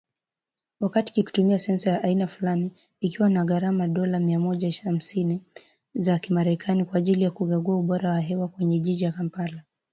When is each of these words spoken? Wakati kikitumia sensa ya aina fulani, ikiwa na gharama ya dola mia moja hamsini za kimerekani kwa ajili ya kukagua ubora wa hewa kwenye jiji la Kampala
Wakati 0.79 1.13
kikitumia 1.13 1.59
sensa 1.59 1.89
ya 1.91 2.03
aina 2.03 2.27
fulani, 2.27 2.71
ikiwa 3.01 3.29
na 3.29 3.45
gharama 3.45 3.83
ya 3.83 3.89
dola 3.89 4.19
mia 4.19 4.39
moja 4.39 4.71
hamsini 4.83 5.41
za 5.95 6.19
kimerekani 6.19 6.85
kwa 6.85 6.97
ajili 6.97 7.23
ya 7.23 7.31
kukagua 7.31 7.77
ubora 7.77 8.09
wa 8.09 8.19
hewa 8.19 8.47
kwenye 8.47 8.79
jiji 8.79 9.05
la 9.05 9.11
Kampala 9.11 9.63